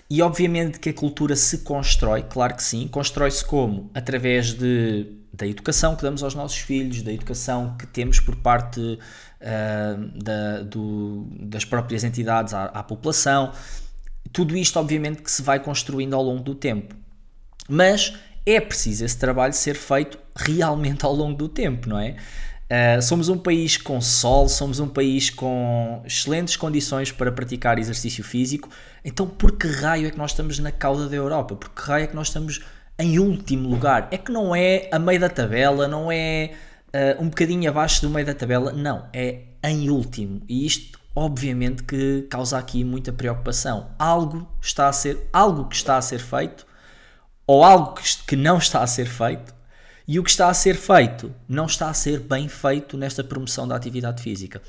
e 0.09 0.23
obviamente 0.23 0.79
que 0.79 0.91
a 0.91 0.95
cultura 0.95 1.35
se 1.35 1.59
constrói, 1.59 2.23
claro 2.23 2.55
que 2.55 2.63
sim, 2.63 2.87
constrói-se 2.87 3.45
como? 3.45 3.91
Através 3.95 4.53
de 4.53 5.25
da 5.35 5.47
educação 5.47 5.97
que 5.97 6.03
damos 6.03 6.23
aos 6.23 6.35
nossos 6.35 6.59
filhos, 6.59 7.03
da 7.03 7.13
educação 7.13 7.77
que 7.77 7.87
temos 7.87 8.21
por 8.21 8.37
parte 8.37 8.81
uh, 8.81 10.23
da, 10.23 10.63
do, 10.63 11.27
das 11.41 11.65
próprias 11.65 12.05
entidades 12.05 12.55
à, 12.55 12.67
à, 12.67 12.83
população. 12.85 13.53
Tudo 14.33 14.57
isto, 14.57 14.79
obviamente, 14.79 15.23
que 15.23 15.31
se 15.31 15.43
vai 15.43 15.59
construindo 15.59 16.15
ao 16.15 16.23
longo 16.23 16.43
do 16.43 16.55
tempo. 16.55 16.95
Mas 17.69 18.15
é 18.47 18.61
preciso 18.61 19.05
esse 19.05 19.17
trabalho 19.17 19.53
ser 19.53 19.75
feito 19.75 20.19
realmente 20.37 21.05
ao 21.05 21.15
longo 21.15 21.37
do 21.37 21.49
tempo, 21.49 21.89
não 21.89 21.99
é? 21.99 22.17
Uh, 22.65 23.03
somos 23.03 23.29
um 23.29 23.39
país 23.39 23.77
com 23.77 24.01
sol, 24.01 24.49
somos 24.49 24.81
um 24.81 24.89
país 24.89 25.31
com 25.31 26.03
excelentes 26.05 26.57
condições 26.57 27.13
para 27.13 27.31
praticar 27.31 27.79
exercício 27.79 28.25
físico. 28.25 28.69
Então, 29.05 29.27
por 29.27 29.53
que 29.53 29.67
raio 29.69 30.07
é 30.07 30.11
que 30.11 30.19
nós 30.19 30.31
estamos 30.31 30.59
na 30.59 30.73
cauda 30.73 31.09
da 31.09 31.15
Europa? 31.15 31.55
Por 31.55 31.71
que 31.71 31.83
raio 31.83 32.05
é 32.05 32.07
que 32.07 32.17
nós 32.17 32.29
estamos 32.29 32.61
em 32.99 33.19
último 33.19 33.69
lugar. 33.69 34.09
É 34.11 34.19
que 34.19 34.31
não 34.31 34.55
é 34.55 34.89
a 34.93 34.99
meio 34.99 35.21
da 35.21 35.29
tabela, 35.29 35.89
não 35.89 36.11
é 36.11 36.53
uh, 36.89 37.23
um 37.23 37.29
bocadinho 37.29 37.69
abaixo 37.69 38.03
do 38.03 38.11
meio 38.11 38.27
da 38.27 38.35
tabela, 38.35 38.73
não, 38.73 39.07
é 39.13 39.43
em 39.63 39.91
último. 39.91 40.43
E 40.49 40.67
isto, 40.67 40.99
obviamente, 41.15 41.83
que 41.83 42.27
causa 42.31 42.59
aqui 42.59 42.85
muita 42.85 43.13
preocupação. 43.13 43.91
Algo 43.99 44.49
está 44.61 44.89
a 44.89 44.93
ser, 44.93 45.29
algo 45.33 45.67
que 45.67 45.77
está 45.77 45.97
a 45.97 46.03
ser 46.03 46.19
feito, 46.21 46.67
ou 47.47 47.63
algo 47.65 48.01
que, 48.27 48.37
não 48.37 48.59
está 48.59 48.83
a 48.83 48.87
ser 48.87 49.07
feito, 49.07 49.55
e 50.07 50.19
o 50.19 50.23
que 50.23 50.31
está 50.31 50.49
a 50.49 50.55
ser 50.55 50.77
feito 50.77 51.35
não 51.49 51.67
está 51.67 51.89
a 51.89 51.95
ser 51.95 52.21
bem 52.21 52.49
feito 52.49 52.97
nesta 52.97 53.25
promoção 53.25 53.67
da 53.67 53.75
atividade 53.75 54.23
física. 54.23 54.61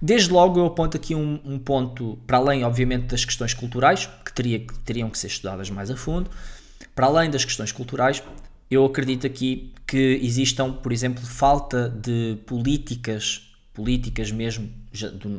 Desde 0.00 0.30
logo 0.30 0.58
eu 0.58 0.66
aponto 0.66 0.96
aqui 0.96 1.14
um, 1.14 1.40
um 1.44 1.58
ponto, 1.58 2.18
para 2.26 2.38
além, 2.38 2.64
obviamente, 2.64 3.06
das 3.06 3.24
questões 3.24 3.52
culturais, 3.52 4.08
que, 4.24 4.32
teria, 4.32 4.60
que 4.60 4.78
teriam 4.80 5.10
que 5.10 5.18
ser 5.18 5.26
estudadas 5.26 5.68
mais 5.68 5.90
a 5.90 5.96
fundo, 5.96 6.30
para 6.94 7.06
além 7.06 7.30
das 7.30 7.44
questões 7.44 7.72
culturais, 7.72 8.22
eu 8.70 8.84
acredito 8.84 9.26
aqui 9.26 9.72
que 9.86 10.20
existam, 10.22 10.72
por 10.72 10.92
exemplo, 10.92 11.24
falta 11.24 11.88
de 11.88 12.38
políticas, 12.46 13.50
políticas 13.72 14.30
mesmo 14.30 14.70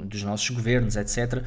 dos 0.05 0.23
nossos 0.23 0.49
governos, 0.49 0.95
etc., 0.95 1.43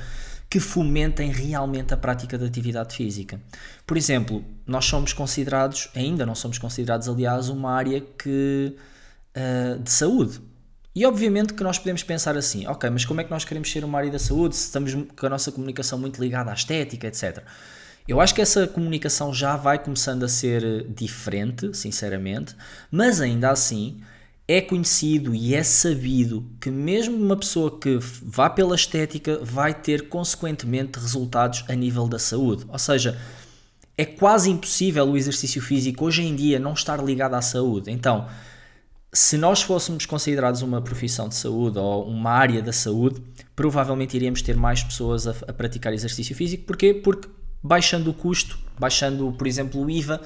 que 0.52 0.60
fomentem 0.60 1.30
realmente 1.30 1.94
a 1.94 1.96
prática 1.96 2.36
da 2.36 2.44
atividade 2.44 2.94
física. 2.94 3.40
Por 3.86 3.96
exemplo, 3.96 4.44
nós 4.66 4.84
somos 4.84 5.14
considerados, 5.14 5.88
ainda 5.94 6.26
não 6.26 6.34
somos 6.34 6.58
considerados, 6.58 7.08
aliás, 7.08 7.48
uma 7.48 7.72
área 7.72 8.02
que, 8.02 8.76
uh, 9.34 9.78
de 9.78 9.90
saúde. 9.90 10.42
E 10.94 11.06
obviamente 11.06 11.54
que 11.54 11.64
nós 11.64 11.78
podemos 11.78 12.02
pensar 12.02 12.36
assim, 12.36 12.66
ok, 12.66 12.90
mas 12.90 13.02
como 13.06 13.22
é 13.22 13.24
que 13.24 13.30
nós 13.30 13.46
queremos 13.46 13.72
ser 13.72 13.82
uma 13.82 13.96
área 13.96 14.10
da 14.10 14.18
saúde 14.18 14.54
se 14.54 14.66
estamos 14.66 14.92
com 14.92 15.24
a 15.24 15.30
nossa 15.30 15.50
comunicação 15.50 15.98
muito 15.98 16.20
ligada 16.20 16.50
à 16.50 16.54
estética, 16.54 17.06
etc. 17.06 17.42
Eu 18.06 18.20
acho 18.20 18.34
que 18.34 18.42
essa 18.42 18.66
comunicação 18.66 19.32
já 19.32 19.56
vai 19.56 19.78
começando 19.78 20.22
a 20.22 20.28
ser 20.28 20.62
eh, 20.62 20.84
diferente, 20.86 21.74
sinceramente, 21.74 22.54
mas 22.90 23.22
ainda 23.22 23.50
assim 23.50 24.02
é 24.52 24.60
conhecido 24.60 25.34
e 25.34 25.54
é 25.54 25.62
sabido 25.62 26.44
que 26.60 26.70
mesmo 26.70 27.16
uma 27.16 27.36
pessoa 27.38 27.78
que 27.78 27.98
vá 28.22 28.50
pela 28.50 28.74
estética 28.74 29.40
vai 29.42 29.72
ter 29.72 30.10
consequentemente 30.10 30.98
resultados 30.98 31.64
a 31.68 31.74
nível 31.74 32.06
da 32.06 32.18
saúde. 32.18 32.66
Ou 32.68 32.78
seja, 32.78 33.18
é 33.96 34.04
quase 34.04 34.50
impossível 34.50 35.06
o 35.06 35.16
exercício 35.16 35.62
físico 35.62 36.04
hoje 36.04 36.22
em 36.22 36.36
dia 36.36 36.58
não 36.58 36.74
estar 36.74 37.02
ligado 37.02 37.32
à 37.32 37.40
saúde. 37.40 37.90
Então, 37.90 38.28
se 39.10 39.38
nós 39.38 39.62
fôssemos 39.62 40.04
considerados 40.04 40.60
uma 40.60 40.82
profissão 40.82 41.30
de 41.30 41.34
saúde 41.34 41.78
ou 41.78 42.06
uma 42.06 42.30
área 42.30 42.60
da 42.60 42.74
saúde, 42.74 43.22
provavelmente 43.56 44.14
iríamos 44.18 44.42
ter 44.42 44.54
mais 44.54 44.82
pessoas 44.82 45.26
a, 45.26 45.30
a 45.48 45.52
praticar 45.54 45.94
exercício 45.94 46.36
físico. 46.36 46.64
Porquê? 46.64 46.92
Porque 46.92 47.26
baixando 47.62 48.10
o 48.10 48.14
custo, 48.14 48.58
baixando, 48.78 49.32
por 49.32 49.46
exemplo, 49.46 49.82
o 49.82 49.88
IVA, 49.88 50.20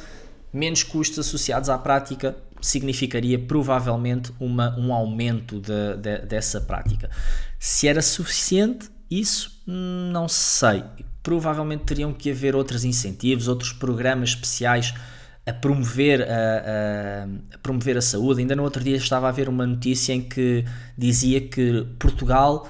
menos 0.53 0.83
custos 0.83 1.21
associados 1.21 1.69
à 1.69 1.79
prática 1.79 2.37
significaria 2.61 3.39
provavelmente 3.39 4.33
uma, 4.41 4.79
um 4.79 4.93
aumento 4.93 5.61
de, 5.61 5.97
de, 5.97 6.19
dessa 6.27 6.61
prática. 6.61 7.11
Se 7.59 7.89
era 7.89 8.03
suficiente, 8.03 8.89
isso 9.11 9.63
não 9.67 10.29
sei. 10.29 10.83
Provavelmente 11.23 11.85
teriam 11.85 12.13
que 12.13 12.31
haver 12.31 12.55
outros 12.55 12.85
incentivos, 12.85 13.49
outros 13.49 13.73
programas 13.73 14.31
especiais 14.31 14.95
a 15.47 15.53
promover 15.53 16.23
a, 16.23 16.27
a, 16.27 17.55
a, 17.55 17.59
promover 17.59 17.97
a 17.97 18.03
saúde. 18.03 18.41
Ainda 18.41 18.57
no 18.57 18.65
outro 18.65 18.83
dia 18.83 18.97
estava 18.97 19.29
a 19.29 19.33
ver 19.33 19.49
uma 19.49 19.67
notícia 19.67 20.13
em 20.13 20.21
que 20.21 20.65
dizia 20.99 21.41
que 21.41 21.87
Portugal 21.99 22.69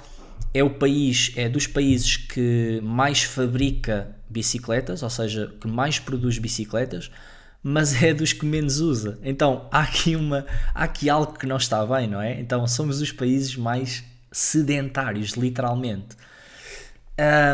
é 0.53 0.63
o 0.63 0.71
país, 0.71 1.33
é 1.37 1.49
dos 1.49 1.67
países 1.67 2.17
que 2.17 2.81
mais 2.83 3.23
fabrica 3.23 4.15
bicicletas, 4.29 5.03
ou 5.03 5.11
seja, 5.11 5.55
que 5.61 5.69
mais 5.69 5.99
produz 5.99 6.39
bicicletas, 6.39 7.11
mas 7.69 8.01
é 8.01 8.15
dos 8.15 8.33
que 8.33 8.47
menos 8.47 8.79
usa. 8.79 9.19
Então 9.25 9.67
há 9.73 9.81
aqui, 9.81 10.15
uma, 10.15 10.47
há 10.73 10.85
aqui 10.85 11.11
algo 11.11 11.37
que 11.37 11.47
não 11.47 11.57
está 11.57 11.85
bem, 11.85 12.07
não 12.07 12.23
é? 12.23 12.39
Então 12.39 12.65
somos 12.69 13.01
os 13.01 13.11
países 13.11 13.57
mais 13.57 14.05
sedentários, 14.31 15.31
literalmente. 15.31 16.17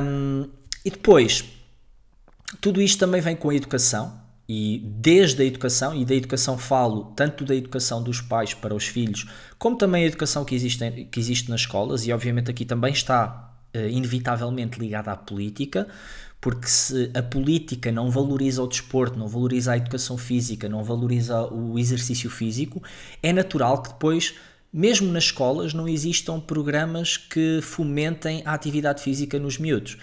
Um, 0.05 0.51
e 0.85 0.91
depois, 0.91 1.47
tudo 2.61 2.83
isto 2.83 2.99
também 2.99 3.23
vem 3.23 3.35
com 3.35 3.49
a 3.49 3.55
educação, 3.55 4.21
e 4.47 4.83
desde 4.85 5.41
a 5.41 5.47
educação, 5.47 5.95
e 5.95 6.05
da 6.05 6.15
educação 6.15 6.59
falo 6.59 7.05
tanto 7.17 7.43
da 7.43 7.55
educação 7.55 8.03
dos 8.03 8.21
pais 8.21 8.53
para 8.53 8.75
os 8.75 8.87
filhos, 8.87 9.27
como 9.59 9.79
também 9.79 10.05
a 10.05 10.09
educação 10.09 10.45
que 10.45 10.55
existe, 10.55 11.07
que 11.11 11.19
existe 11.19 11.49
nas 11.49 11.63
escolas, 11.63 12.07
e 12.07 12.13
obviamente 12.13 12.51
aqui 12.51 12.67
também 12.67 12.93
está 12.93 13.51
uh, 13.75 13.89
inevitavelmente 13.89 14.79
ligada 14.79 15.11
à 15.11 15.17
política, 15.17 15.89
porque 16.43 16.67
se 16.67 17.09
a 17.15 17.23
política 17.23 17.93
não 17.93 18.11
valoriza 18.11 18.61
o 18.61 18.67
desporto, 18.67 19.17
não 19.17 19.29
valoriza 19.29 19.73
a 19.73 19.77
educação 19.77 20.19
física, 20.19 20.69
não 20.69 20.83
valoriza 20.83 21.47
o 21.47 21.79
exercício 21.79 22.29
físico, 22.29 22.83
é 23.23 23.33
natural 23.33 23.81
que 23.81 23.91
depois, 23.91 24.35
mesmo 24.73 25.11
nas 25.13 25.25
escolas, 25.25 25.73
não 25.73 25.89
existam 25.89 26.41
programas 26.41 27.17
que 27.17 27.61
fomentem 27.63 28.43
a 28.45 28.55
atividade 28.55 29.01
física 29.01 29.39
nos 29.39 29.57
miúdos. 29.57 29.97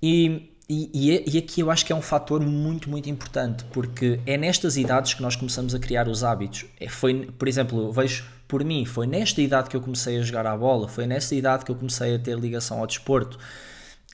E 0.00 0.46
e, 0.72 0.88
e, 0.94 1.34
e, 1.34 1.36
aqui 1.36 1.62
eu 1.62 1.68
acho 1.68 1.84
que 1.84 1.92
é 1.92 1.96
um 1.96 2.00
fator 2.00 2.40
muito, 2.40 2.88
muito 2.88 3.10
importante, 3.10 3.64
porque 3.72 4.20
é 4.24 4.36
nestas 4.36 4.76
idades 4.76 5.14
que 5.14 5.20
nós 5.20 5.34
começamos 5.34 5.74
a 5.74 5.80
criar 5.80 6.06
os 6.06 6.22
hábitos. 6.22 6.64
É, 6.78 6.88
foi, 6.88 7.28
por 7.36 7.48
exemplo, 7.48 7.90
vejo 7.90 8.24
por 8.46 8.62
mim, 8.62 8.84
foi 8.84 9.04
nesta 9.04 9.42
idade 9.42 9.68
que 9.68 9.76
eu 9.76 9.80
comecei 9.80 10.16
a 10.16 10.22
jogar 10.22 10.46
à 10.46 10.56
bola, 10.56 10.86
foi 10.86 11.08
nesta 11.08 11.34
idade 11.34 11.64
que 11.64 11.72
eu 11.72 11.74
comecei 11.74 12.14
a 12.14 12.20
ter 12.20 12.38
ligação 12.38 12.78
ao 12.78 12.86
desporto. 12.86 13.36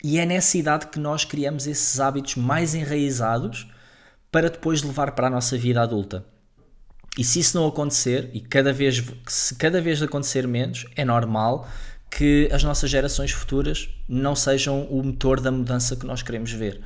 E 0.02 0.18
é 0.18 0.26
nessa 0.26 0.58
idade 0.58 0.86
que 0.88 0.98
nós 0.98 1.24
criamos 1.24 1.66
esses 1.66 1.98
hábitos 1.98 2.36
mais 2.36 2.74
enraizados 2.74 3.66
para 4.30 4.50
depois 4.50 4.82
levar 4.82 5.12
para 5.12 5.28
a 5.28 5.30
nossa 5.30 5.56
vida 5.56 5.80
adulta. 5.80 6.24
E 7.18 7.24
se 7.24 7.40
isso 7.40 7.56
não 7.58 7.66
acontecer, 7.66 8.30
e 8.34 8.40
cada 8.40 8.72
vez, 8.72 9.02
se 9.26 9.54
cada 9.54 9.80
vez 9.80 10.02
acontecer 10.02 10.46
menos, 10.46 10.84
é 10.94 11.04
normal 11.04 11.66
que 12.10 12.48
as 12.52 12.62
nossas 12.62 12.90
gerações 12.90 13.30
futuras 13.30 13.88
não 14.08 14.36
sejam 14.36 14.84
o 14.84 15.02
motor 15.02 15.40
da 15.40 15.50
mudança 15.50 15.96
que 15.96 16.06
nós 16.06 16.22
queremos 16.22 16.52
ver. 16.52 16.80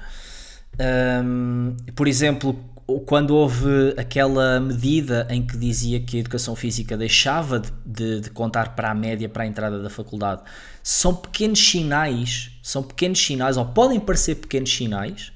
Um, 1.25 1.77
por 1.95 2.07
exemplo, 2.07 2.59
quando 3.07 3.35
houve 3.35 3.95
aquela 3.97 4.61
medida 4.61 5.27
em 5.31 5.45
que 5.45 5.57
dizia 5.57 6.01
que 6.01 6.17
a 6.17 6.21
educação 6.21 6.57
física 6.57 6.97
deixava 6.97 7.61
de, 7.61 7.71
de, 7.85 8.21
de, 8.21 8.31
contar 8.31 8.75
para 8.75 8.91
a 8.91 8.95
média 8.95 9.29
para 9.29 9.45
a 9.45 9.47
entrada 9.47 9.83
da 9.83 9.91
faculdade, 9.91 10.43
são 10.83 11.15
pequenos 11.15 11.59
sinais 11.59 12.50
são 12.63 12.83
pequenos 12.83 13.25
sinais, 13.25 13.57
ou 13.57 13.65
podem 13.67 13.99
parecer 13.99 14.37
pequenos 14.37 14.75
sinais, 14.75 15.33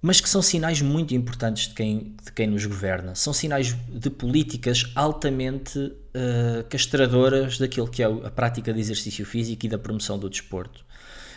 mas 0.00 0.20
que 0.20 0.28
são 0.28 0.42
sinais 0.42 0.82
muito 0.82 1.14
importantes 1.14 1.68
de 1.68 1.74
quem, 1.74 2.16
de 2.24 2.32
quem 2.32 2.48
nos 2.48 2.66
governa. 2.66 3.14
São 3.14 3.32
sinais 3.32 3.76
de 3.88 4.10
políticas 4.10 4.90
altamente 4.96 5.78
uh, 5.78 6.64
castradoras 6.68 7.56
daquilo 7.56 7.86
que 7.86 8.02
é 8.02 8.06
a 8.06 8.30
prática 8.30 8.72
de 8.74 8.80
exercício 8.80 9.24
físico 9.24 9.64
e 9.64 9.68
da 9.68 9.78
promoção 9.78 10.18
do 10.18 10.28
desporto. 10.28 10.84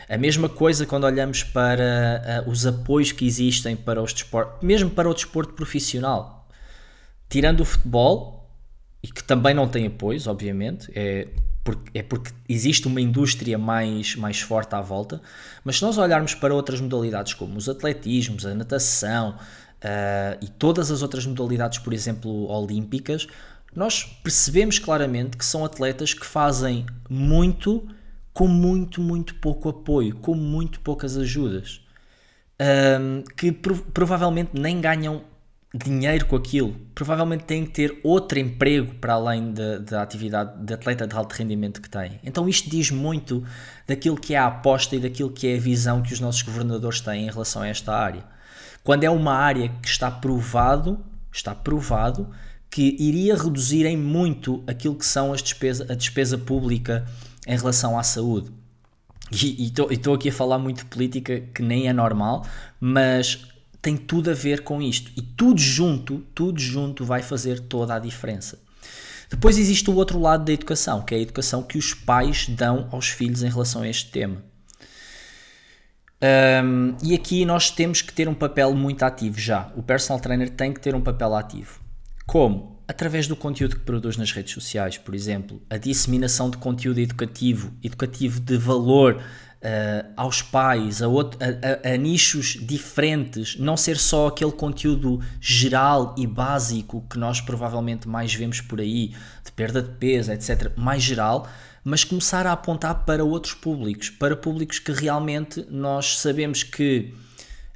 A 0.09 0.17
mesma 0.17 0.49
coisa 0.49 0.85
quando 0.85 1.03
olhamos 1.03 1.43
para 1.43 2.43
uh, 2.45 2.49
os 2.49 2.65
apoios 2.65 3.11
que 3.11 3.25
existem 3.25 3.75
para 3.75 4.01
os 4.01 4.13
desportos, 4.13 4.61
mesmo 4.63 4.89
para 4.89 5.07
o 5.07 5.13
desporto 5.13 5.53
profissional. 5.53 6.47
Tirando 7.29 7.61
o 7.61 7.65
futebol, 7.65 8.49
e 9.03 9.07
que 9.07 9.23
também 9.23 9.53
não 9.53 9.67
tem 9.67 9.85
apoios, 9.85 10.25
obviamente, 10.25 10.91
é 10.95 11.27
porque, 11.65 11.97
é 11.97 12.03
porque 12.03 12.31
existe 12.47 12.87
uma 12.87 13.01
indústria 13.01 13.57
mais, 13.57 14.15
mais 14.15 14.39
forte 14.39 14.75
à 14.75 14.81
volta, 14.81 15.19
mas 15.63 15.77
se 15.77 15.81
nós 15.81 15.97
olharmos 15.97 16.35
para 16.35 16.53
outras 16.53 16.79
modalidades 16.79 17.33
como 17.33 17.57
os 17.57 17.67
atletismos, 17.67 18.45
a 18.45 18.53
natação 18.53 19.31
uh, 19.31 20.37
e 20.39 20.47
todas 20.47 20.91
as 20.91 21.01
outras 21.01 21.25
modalidades, 21.25 21.79
por 21.79 21.91
exemplo, 21.91 22.47
olímpicas, 22.51 23.27
nós 23.75 24.03
percebemos 24.03 24.77
claramente 24.77 25.35
que 25.35 25.43
são 25.43 25.65
atletas 25.65 26.13
que 26.13 26.25
fazem 26.25 26.85
muito 27.09 27.89
com 28.31 28.47
muito, 28.47 29.01
muito 29.01 29.33
pouco 29.35 29.67
apoio, 29.67 30.15
com 30.17 30.35
muito 30.35 30.79
poucas 30.81 31.17
ajudas, 31.17 31.81
um, 33.01 33.23
que 33.35 33.51
prov 33.51 33.81
provavelmente 33.91 34.51
nem 34.53 34.79
ganham 34.79 35.23
dinheiro 35.75 36.25
com 36.25 36.37
aquilo, 36.37 36.73
provavelmente 36.93 37.43
têm 37.43 37.65
que 37.65 37.71
ter 37.71 37.99
outro 38.01 38.39
emprego 38.39 38.95
para 38.95 39.13
além 39.13 39.53
da, 39.53 40.01
atividade 40.01 40.63
de 40.63 40.73
atleta 40.73 41.05
de 41.05 41.13
alto 41.13 41.33
rendimento 41.33 41.81
que 41.81 41.89
têm. 41.89 42.17
Então 42.23 42.47
isto 42.47 42.69
diz 42.69 42.91
muito 42.91 43.43
daquilo 43.85 44.15
que 44.15 44.33
é 44.33 44.37
a 44.37 44.47
aposta 44.47 44.95
e 44.95 44.99
daquilo 44.99 45.29
que 45.29 45.47
é 45.47 45.57
a 45.57 45.59
visão 45.59 46.01
que 46.01 46.13
os 46.13 46.19
nossos 46.21 46.41
governadores 46.43 47.01
têm 47.01 47.27
em 47.27 47.29
relação 47.29 47.61
a 47.61 47.67
esta 47.67 47.93
área. 47.93 48.23
Quando 48.83 49.03
é 49.03 49.09
uma 49.09 49.33
área 49.33 49.67
que 49.81 49.87
está 49.87 50.09
provado, 50.09 51.03
está 51.29 51.53
provado 51.53 52.29
que 52.69 52.95
iria 52.97 53.35
reduzir 53.35 53.85
em 53.85 53.97
muito 53.97 54.63
aquilo 54.67 54.95
que 54.95 55.05
são 55.05 55.33
as 55.33 55.41
despesa, 55.41 55.85
a 55.89 55.95
despesa 55.95 56.37
pública 56.37 57.05
em 57.45 57.57
relação 57.57 57.99
à 57.99 58.03
saúde. 58.03 58.49
E 59.31 59.73
estou 59.89 60.13
aqui 60.13 60.29
a 60.29 60.31
falar 60.31 60.59
muito 60.59 60.79
de 60.79 60.85
política 60.85 61.41
que 61.53 61.61
nem 61.61 61.87
é 61.87 61.93
normal, 61.93 62.45
mas 62.79 63.54
tem 63.85 63.95
tudo 63.95 64.31
a 64.31 64.33
ver 64.33 64.63
com 64.63 64.81
isto. 64.81 65.11
E 65.15 65.21
tudo 65.21 65.61
junto, 65.61 66.17
tudo 66.33 66.59
junto 66.59 67.05
vai 67.05 67.21
fazer 67.21 67.59
toda 67.59 67.93
a 67.93 67.99
diferença. 67.99 68.59
Depois 69.29 69.59
existe 69.59 69.87
o 69.91 69.95
outro 69.95 70.19
lado 70.19 70.43
da 70.43 70.51
educação, 70.51 71.03
que 71.03 71.13
é 71.13 71.19
a 71.19 71.21
educação 71.21 71.61
que 71.61 71.77
os 71.77 71.93
pais 71.93 72.47
dão 72.49 72.89
aos 72.91 73.09
filhos 73.09 73.43
em 73.43 73.49
relação 73.49 73.83
a 73.83 73.87
este 73.87 74.09
tema. 74.09 74.43
Um, 76.63 76.95
e 77.03 77.13
aqui 77.13 77.45
nós 77.45 77.69
temos 77.69 78.01
que 78.01 78.11
ter 78.11 78.27
um 78.27 78.33
papel 78.33 78.73
muito 78.73 79.03
ativo 79.03 79.39
já. 79.39 79.71
O 79.75 79.83
personal 79.83 80.19
trainer 80.19 80.49
tem 80.49 80.73
que 80.73 80.79
ter 80.79 80.95
um 80.95 81.01
papel 81.01 81.35
ativo. 81.35 81.79
Como? 82.25 82.75
através 82.87 83.27
do 83.27 83.35
conteúdo 83.35 83.75
que 83.75 83.81
produz 83.81 84.17
nas 84.17 84.31
redes 84.31 84.53
sociais, 84.53 84.97
por 84.97 85.15
exemplo, 85.15 85.61
a 85.69 85.77
disseminação 85.77 86.49
de 86.49 86.57
conteúdo 86.57 86.99
educativo, 86.99 87.73
educativo 87.83 88.39
de 88.39 88.57
valor 88.57 89.21
uh, 89.65 90.11
aos 90.15 90.43
pais, 90.43 91.01
a, 91.01 91.07
outro, 91.07 91.39
a, 91.41 91.89
a, 91.89 91.93
a, 91.93 91.97
nichos 91.97 92.57
diferentes, 92.61 93.57
não 93.57 93.75
ser 93.75 93.97
só 93.97 94.27
aquele 94.27 94.51
conteúdo 94.51 95.19
geral 95.41 96.13
e 96.17 96.27
básico 96.27 97.03
que 97.09 97.17
nós 97.17 97.41
provavelmente 97.41 98.07
mais 98.07 98.33
vemos 98.33 98.61
por 98.61 98.79
aí, 98.79 99.13
de 99.43 99.51
perda 99.51 99.81
de 99.81 99.89
peso, 99.89 100.31
etc., 100.31 100.71
mais 100.77 101.01
geral, 101.01 101.49
mas 101.83 102.03
começar 102.03 102.45
a 102.45 102.51
apontar 102.51 103.05
para 103.05 103.23
outros 103.23 103.53
públicos, 103.53 104.09
para 104.09 104.35
públicos 104.35 104.79
que 104.79 104.91
realmente 104.91 105.65
nós 105.69 106.19
sabemos 106.19 106.63
que 106.63 107.13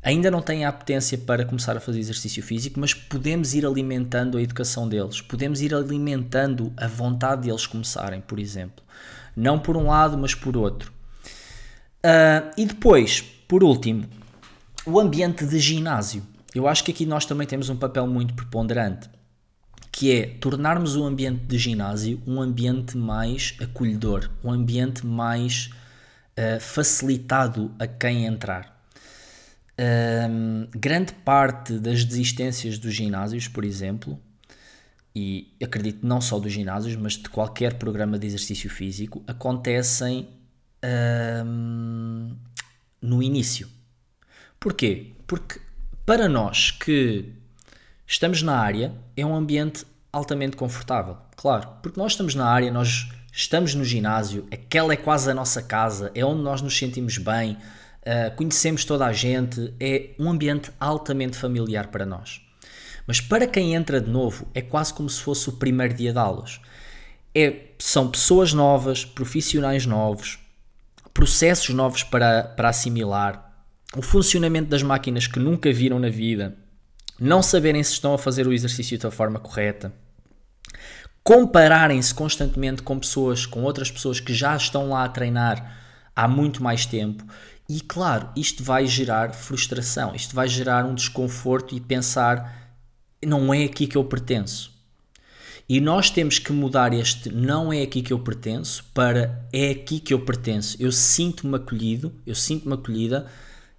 ainda 0.02 0.32
não 0.32 0.42
têm 0.42 0.66
a 0.66 0.70
apetência 0.70 1.18
para 1.18 1.46
começar 1.46 1.76
a 1.76 1.80
fazer 1.80 2.00
exercício 2.00 2.42
físico, 2.42 2.80
mas 2.80 2.94
podemos 2.94 3.54
ir 3.54 3.66
alimentando 3.66 4.38
a 4.38 4.42
educação 4.42 4.88
deles, 4.88 5.22
podemos 5.22 5.62
ir 5.62 5.74
alimentando 5.74 6.72
a 6.78 6.88
vontade 6.88 7.44
deles 7.44 7.68
começarem, 7.68 8.22
por 8.22 8.40
exemplo. 8.40 8.84
Não 9.36 9.60
por 9.60 9.78
um 9.78 9.88
lado, 9.88 10.18
mas 10.18 10.34
por 10.34 10.58
outro. 10.58 10.99
Uh, 12.00 12.52
e 12.58 12.66
depois, 12.66 13.22
por 13.22 13.64
último, 13.64 14.08
o 14.86 15.00
ambiente 15.00 15.46
de 15.46 15.60
ginásio. 15.60 16.24
Eu 16.56 16.68
acho 16.68 16.84
que 16.84 16.92
aqui 16.92 17.06
nós 17.06 17.26
também 17.26 17.46
temos 17.46 17.70
um 17.70 17.76
papel 17.76 18.08
muito 18.08 18.34
preponderante, 18.34 19.10
que 19.92 20.12
é 20.12 20.26
tornarmos 20.26 20.96
o 20.96 21.04
ambiente 21.04 21.46
de 21.46 21.58
ginásio 21.58 22.22
um 22.26 22.42
ambiente 22.42 22.98
mais 22.98 23.56
acolhedor, 23.62 24.30
um 24.44 24.52
ambiente 24.52 25.06
mais 25.06 25.70
uh, 26.38 26.60
facilitado 26.60 27.72
a 27.78 27.86
quem 27.86 28.26
entrar. 28.26 28.80
Um, 29.80 30.68
grande 30.78 31.14
parte 31.14 31.74
das 31.80 32.04
desistências 32.04 32.78
dos 32.78 32.94
ginásios, 32.94 33.48
por 33.48 33.64
exemplo, 33.64 34.20
e 35.16 35.54
acredito 35.64 36.06
não 36.06 36.20
só 36.20 36.40
dos 36.40 36.52
ginásios, 36.52 36.96
mas 36.96 37.14
de 37.14 37.30
qualquer 37.30 37.76
programa 37.76 38.18
de 38.18 38.28
exercício 38.28 38.70
físico, 38.70 39.24
acontecem 39.28 40.39
no 43.02 43.24
início. 43.24 43.68
Porquê? 44.60 45.14
Porque 45.28 45.60
para 46.06 46.28
nós 46.28 46.72
que 46.72 47.34
estamos 48.06 48.42
na 48.42 48.58
área, 48.58 48.94
é 49.16 49.26
um 49.26 49.36
ambiente 49.36 49.86
altamente 50.12 50.58
confortável. 50.58 51.18
Claro, 51.36 51.70
porque 51.82 52.00
nós 52.00 52.14
estamos 52.14 52.36
na 52.36 52.48
área, 52.48 52.72
nós 52.72 53.10
estamos 53.32 53.76
no 53.76 53.86
ginásio, 53.86 54.48
aquela 54.52 54.94
é 54.94 54.98
quase 54.98 55.30
a 55.30 55.34
nossa 55.34 55.62
casa, 55.62 56.12
é 56.16 56.26
onde 56.26 56.42
nós 56.42 56.62
nos 56.62 56.78
sentimos 56.78 57.18
bem 57.18 57.58
uh, 58.10 58.36
conhecemos 58.36 58.86
toda 58.86 59.06
a 59.06 59.14
gente, 59.14 59.74
é 59.80 60.12
um 60.18 60.30
ambiente 60.30 60.72
altamente 60.80 61.38
familiar 61.38 61.88
para 61.88 62.06
nós. 62.06 62.42
Mas 63.06 63.20
para 63.20 63.48
quem 63.48 63.74
entra 63.74 64.00
de 64.00 64.10
novo, 64.10 64.48
é 64.54 64.62
quase 64.62 64.94
como 64.94 65.10
se 65.10 65.22
fosse 65.22 65.50
o 65.50 65.54
primeiro 65.54 65.94
dia 65.94 66.12
de 66.12 66.20
aulas. 66.20 66.60
É, 67.34 67.68
são 67.80 68.10
pessoas 68.10 68.54
novas, 68.54 69.04
profissionais 69.06 69.86
novos, 69.86 70.40
processos 71.20 71.76
novos 71.76 72.02
para, 72.02 72.44
para 72.44 72.70
assimilar, 72.70 73.54
o 73.94 74.02
funcionamento 74.02 74.70
das 74.70 74.82
máquinas 74.82 75.28
que 75.28 75.38
nunca 75.38 75.70
viram 75.70 76.00
na 76.00 76.08
vida, 76.08 76.56
não 77.20 77.44
saberem 77.44 77.84
se 77.84 77.92
estão 77.92 78.14
a 78.14 78.18
fazer 78.18 78.48
o 78.48 78.54
exercício 78.54 78.98
da 78.98 79.12
forma 79.12 79.38
correta, 79.38 79.92
compararem-se 81.22 82.14
constantemente 82.14 82.82
com 82.82 82.98
pessoas, 82.98 83.46
com 83.46 83.64
outras 83.64 83.92
pessoas 83.92 84.22
que 84.22 84.34
já 84.34 84.56
estão 84.56 84.92
lá 84.92 85.04
a 85.04 85.10
treinar 85.10 85.78
há 86.16 86.26
muito 86.26 86.64
mais 86.64 86.86
tempo 86.86 87.26
e 87.68 87.82
claro, 87.82 88.30
isto 88.34 88.64
vai 88.64 88.88
gerar 88.88 89.34
frustração, 89.34 90.16
isto 90.16 90.34
vai 90.34 90.48
gerar 90.48 90.86
um 90.86 90.96
desconforto 90.96 91.76
e 91.76 91.82
pensar 91.82 92.78
não 93.22 93.54
é 93.54 93.66
aqui 93.66 93.88
que 93.88 93.98
eu 93.98 94.06
pertenço. 94.06 94.79
E 95.70 95.80
nós 95.80 96.10
temos 96.10 96.40
que 96.40 96.52
mudar 96.52 96.96
este 96.96 97.30
não 97.30 97.72
é 97.72 97.84
aqui 97.84 98.02
que 98.02 98.12
eu 98.12 98.18
pertenço 98.18 98.84
para 98.92 99.48
é 99.54 99.70
aqui 99.70 100.00
que 100.00 100.12
eu 100.12 100.20
pertenço. 100.26 100.76
Eu 100.80 100.92
sinto-me 100.92 101.58
acolhido, 101.58 102.12
eu 102.26 102.34
sinto-me 102.34 102.74
acolhida, 102.74 103.28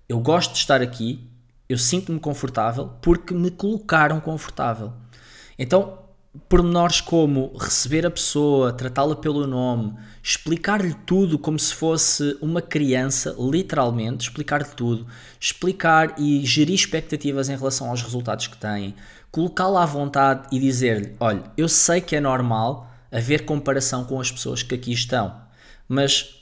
eu 0.08 0.20
gosto 0.20 0.52
de 0.52 0.58
estar 0.58 0.80
aqui, 0.80 1.28
eu 1.68 1.76
sinto-me 1.76 2.20
confortável 2.20 2.92
porque 3.02 3.34
me 3.34 3.50
colocaram 3.50 4.20
confortável. 4.20 4.92
Então, 5.58 5.98
pormenores 6.48 7.00
como 7.00 7.56
receber 7.58 8.06
a 8.06 8.10
pessoa, 8.10 8.72
tratá-la 8.72 9.16
pelo 9.16 9.44
nome, 9.46 9.94
explicar-lhe 10.22 10.94
tudo 10.94 11.38
como 11.40 11.58
se 11.58 11.74
fosse 11.74 12.38
uma 12.40 12.62
criança, 12.62 13.34
literalmente, 13.36 14.28
explicar-lhe 14.28 14.68
tudo, 14.76 15.08
explicar 15.40 16.14
e 16.18 16.44
gerir 16.46 16.76
expectativas 16.76 17.48
em 17.48 17.56
relação 17.56 17.90
aos 17.90 18.00
resultados 18.00 18.46
que 18.46 18.56
tem, 18.56 18.94
colocá-la 19.30 19.82
à 19.82 19.86
vontade 19.86 20.48
e 20.52 20.58
dizer-lhe: 20.58 21.16
olha, 21.20 21.44
eu 21.56 21.68
sei 21.68 22.00
que 22.00 22.16
é 22.16 22.20
normal 22.20 22.90
haver 23.10 23.44
comparação 23.44 24.04
com 24.04 24.20
as 24.20 24.30
pessoas 24.30 24.62
que 24.62 24.74
aqui 24.74 24.92
estão, 24.92 25.34
mas 25.88 26.40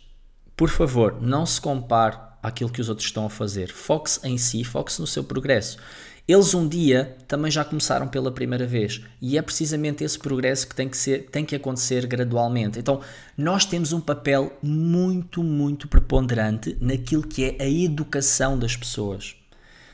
por 0.59 0.71
favor, 0.71 1.23
não 1.23 1.47
se 1.47 1.61
compare 1.61 2.19
àquilo 2.43 2.69
que 2.69 2.81
os 2.81 2.89
outros 2.89 3.07
estão 3.07 3.25
a 3.25 3.31
fazer. 3.31 3.71
Foque-se 3.71 4.27
em 4.27 4.37
si, 4.37 4.65
foque-se 4.65 5.01
no 5.01 5.07
seu 5.07 5.23
progresso. 5.23 5.79
Eles 6.27 6.53
um 6.53 6.69
dia 6.69 7.17
também 7.27 7.51
já 7.51 7.65
começaram 7.65 8.09
pela 8.09 8.31
primeira 8.31 8.67
vez 8.67 9.01
e 9.23 9.39
é 9.39 9.41
precisamente 9.41 10.05
esse 10.05 10.19
progresso 10.19 10.69
que 10.69 10.75
tem 10.75 10.89
que, 10.89 10.97
ser, 10.97 11.31
tem 11.31 11.45
que 11.45 11.55
acontecer 11.55 12.07
gradualmente. 12.07 12.79
Então, 12.79 13.01
nós 13.37 13.65
temos 13.65 13.93
um 13.93 14.01
papel 14.01 14.53
muito, 14.61 15.43
muito 15.43 15.89
preponderante 15.89 16.77
naquilo 16.81 17.23
que 17.23 17.45
é 17.45 17.63
a 17.63 17.69
educação 17.69 18.59
das 18.59 18.77
pessoas. 18.77 19.38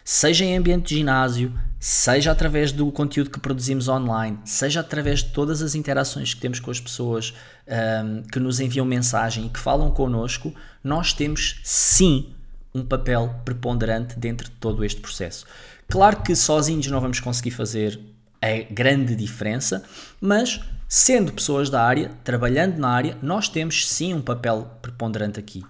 Seja 0.07 0.45
em 0.45 0.55
ambiente 0.55 0.89
de 0.89 0.97
ginásio, 0.97 1.59
seja 1.81 2.31
através 2.31 2.71
do 2.71 2.93
conteúdo 2.93 3.31
que 3.31 3.41
produzimos 3.41 3.89
online, 3.89 4.39
seja 4.45 4.81
através 4.81 5.21
de 5.21 5.31
todas 5.31 5.63
as 5.63 5.75
interações 5.75 6.35
que 6.35 6.41
temos 6.43 6.61
com 6.61 6.71
as 6.71 6.79
pessoas 6.79 7.33
um, 7.67 8.23
que 8.25 8.39
nos 8.39 8.61
enviam 8.61 8.85
mensagem 8.85 9.47
e 9.47 9.49
que 9.49 9.59
falam 9.59 9.91
connosco, 9.91 10.55
nós 10.83 11.15
temos 11.15 11.59
sim 11.65 12.35
um 12.75 12.85
papel 12.85 13.35
preponderante 13.47 14.19
dentro 14.19 14.51
de 14.51 14.57
todo 14.57 14.85
este 14.85 15.01
processo. 15.01 15.47
Claro 15.89 16.23
que 16.23 16.37
sozinhos 16.37 16.87
não 16.89 17.01
vamos 17.01 17.19
conseguir 17.19 17.53
fazer 17.53 17.99
a 18.43 18.71
grande 18.71 19.17
diferença, 19.17 19.85
mas 20.21 20.61
sendo 20.87 21.33
pessoas 21.33 21.71
da 21.71 21.83
área, 21.83 22.11
trabalhando 22.23 22.77
na 22.77 22.91
área, 22.91 23.17
nós 23.23 23.49
temos 23.49 23.89
sim 23.89 24.13
um 24.13 24.21
papel 24.21 24.71
preponderante 24.83 25.41
aqui. 25.41 25.65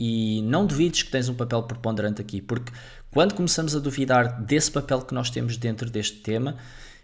E 0.00 0.42
não 0.42 0.64
duvides 0.64 1.02
que 1.02 1.10
tens 1.10 1.28
um 1.28 1.34
papel 1.34 1.62
preponderante 1.64 2.20
aqui, 2.20 2.40
porque 2.40 2.72
quando 3.10 3.34
começamos 3.34 3.74
a 3.74 3.78
duvidar 3.78 4.40
desse 4.42 4.70
papel 4.70 5.02
que 5.02 5.14
nós 5.14 5.30
temos 5.30 5.56
dentro 5.56 5.90
deste 5.90 6.18
tema, 6.18 6.56